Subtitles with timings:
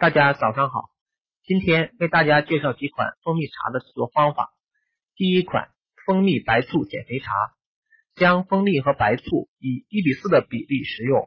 [0.00, 0.90] 大家早上好，
[1.42, 4.54] 今天为大家介绍几款蜂蜜茶的制作方法。
[5.16, 5.70] 第一款
[6.06, 7.32] 蜂蜜白醋减肥茶，
[8.14, 11.26] 将蜂蜜和白醋以一比四的比例食用，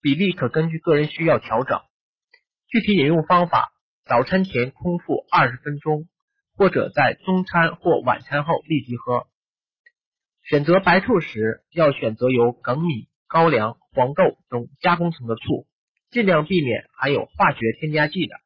[0.00, 1.80] 比例可根据个人需要调整。
[2.68, 3.72] 具体饮用方法：
[4.04, 6.06] 早餐前空腹二十分钟，
[6.56, 9.26] 或者在中餐或晚餐后立即喝。
[10.44, 15.66] 选择白醋时，要选择由粳米、高粱、黄豆等加工成的醋。
[16.10, 18.36] 尽量避免含有化学添加剂的，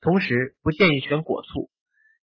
[0.00, 1.70] 同时不建议选果醋，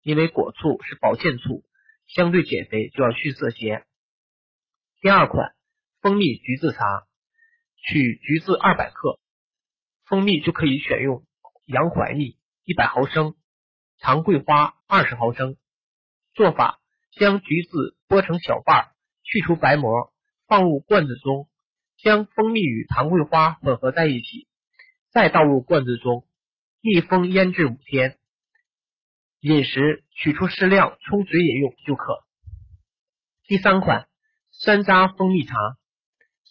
[0.02, 1.64] 因为果醋是保健醋，
[2.08, 3.86] 相对减肥就要逊色些。
[5.02, 5.54] 第二款
[6.02, 7.08] 蜂蜜橘子茶，
[7.76, 9.20] 取橘子二百克，
[10.05, 11.26] 蜂蜜就可以选用
[11.66, 13.36] 洋槐蜜一百毫升，
[14.00, 15.58] 糖桂花二十毫升。
[16.34, 16.80] 做法：
[17.12, 18.92] 将橘子剥成小瓣，
[19.23, 20.14] 去除白膜，
[20.48, 21.50] 放入罐子中，
[21.98, 24.48] 将蜂蜜与糖桂花混合在一起。
[25.12, 26.26] 再倒入罐子中，
[26.80, 28.18] 密封腌制五天。
[29.42, 32.23] 饮食取出适量，冲水饮用就可。
[33.44, 34.08] 第三款
[34.52, 35.53] 山楂蜂蜜茶，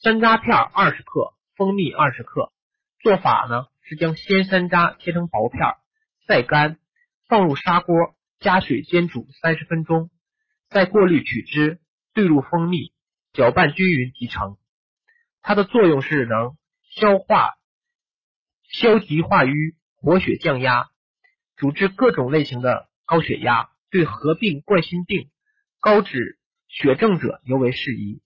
[0.03, 2.53] 山楂片二十克，蜂蜜二十克。
[2.99, 5.61] 做法呢是将鲜山楂切成薄片，
[6.27, 6.79] 晒干，
[7.29, 10.11] 放入砂锅，加水煎煮三十分钟，
[10.69, 11.81] 再过滤取汁，
[12.13, 12.93] 兑入蜂蜜，
[13.33, 14.59] 搅拌均匀即成。
[15.41, 17.55] 它的作用是能消化。
[18.73, 20.91] 消极化瘀、活血降压，
[21.57, 25.29] 主治各种类型的高血压，对合并冠心病、
[25.81, 28.23] 高脂血症者尤为适宜。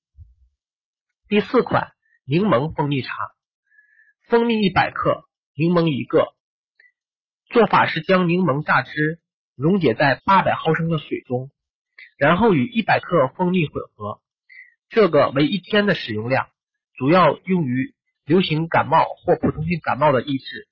[1.29, 1.93] 第四款
[2.27, 3.09] 柠檬蜂蜜茶，
[4.29, 6.35] 蜂蜜一百克，柠檬一个。
[7.47, 9.21] 做法是将柠檬榨汁
[9.57, 11.51] 溶解在八百毫升的水中，
[12.19, 14.21] 然后与一百克蜂蜜混合，
[14.91, 16.49] 这个为一天的使用量，
[16.99, 17.95] 主要用于。
[18.25, 20.69] 流行感冒或普通性感冒的抑制。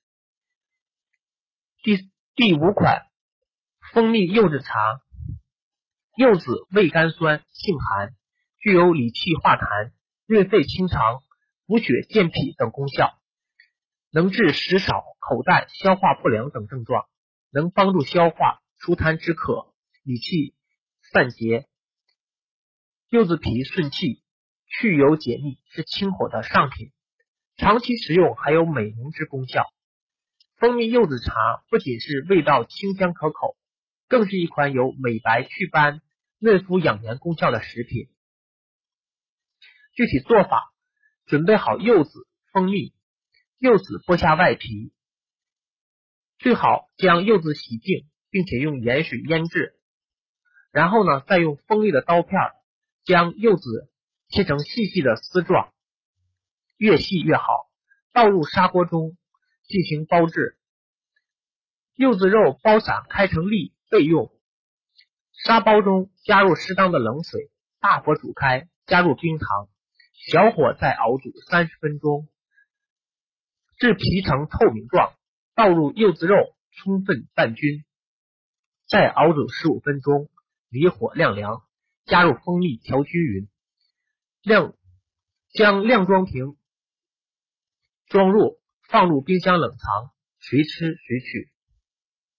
[1.83, 3.05] 第第五款
[3.93, 5.01] 蜂蜜柚子茶，
[6.15, 8.15] 柚子味甘酸，性寒，
[8.59, 9.91] 具有理气化痰、
[10.25, 11.21] 润肺清肠、
[11.67, 13.19] 补血健脾等功效，
[14.09, 17.05] 能治食少、口淡、消化不良等症状，
[17.51, 20.55] 能帮助消化、除痰止渴、理气
[21.11, 21.67] 散结。
[23.09, 24.23] 柚子皮顺气、
[24.65, 26.91] 去油解腻，是清火的上品。
[27.55, 29.63] 长期食用还有美容之功效。
[30.57, 31.33] 蜂蜜柚子茶
[31.69, 33.57] 不仅是味道清香可口，
[34.07, 36.01] 更是一款有美白祛斑、
[36.39, 38.07] 润肤养颜功效的食品。
[39.93, 40.73] 具体做法：
[41.25, 42.93] 准备好柚子、蜂蜜，
[43.59, 44.91] 柚子剥下外皮，
[46.39, 49.75] 最好将柚子洗净，并且用盐水腌制。
[50.71, 52.39] 然后呢，再用锋利的刀片
[53.03, 53.91] 将柚子
[54.29, 55.71] 切成细细的丝状。
[56.83, 57.69] 越细越好，
[58.11, 59.15] 倒入砂锅中
[59.69, 60.57] 进行煲制。
[61.95, 64.29] 柚子肉包散开成粒备用。
[65.31, 67.49] 砂煲中加入适当的冷水，
[67.79, 69.69] 大火煮开，加入冰糖，
[70.29, 72.27] 小火再熬煮三十分钟，
[73.79, 75.13] 至皮呈透明状。
[75.55, 77.85] 倒入柚子肉，充分拌均，
[78.89, 80.29] 再熬煮十五分钟，
[80.67, 81.63] 离火晾凉。
[82.03, 83.47] 加入蜂蜜调均匀，
[84.41, 84.73] 晾
[85.53, 86.57] 将晾装瓶。
[88.13, 91.52] 装入，放入冰箱冷藏，随吃随取。